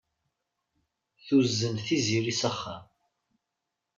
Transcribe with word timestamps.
Tuzen 1.25 1.75
Tiziri 1.85 2.33
s 2.39 2.41
axxam. 2.49 2.85